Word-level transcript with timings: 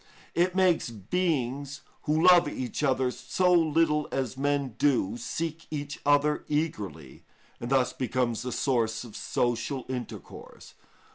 It 0.33 0.55
makes 0.55 0.89
beings 0.89 1.81
who 2.05 2.27
love 2.27 2.47
each 2.49 2.81
other 2.81 3.11
so 3.11 3.53
little 3.53 4.07
as 4.11 4.35
men 4.35 4.69
do, 4.79 5.15
seek 5.15 5.67
each 5.69 5.99
other 6.07 6.43
eagerly, 6.47 7.21
and 7.59 7.69
thus 7.69 7.93
becomes 7.93 8.41
the 8.41 8.51
source 8.51 9.03
of 9.03 9.15
social 9.15 9.85
intercourse. 9.87 10.73